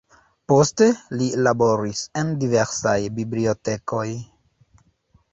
[0.51, 0.85] Poste
[1.17, 4.07] li laboris en diversaj bibliotekoj.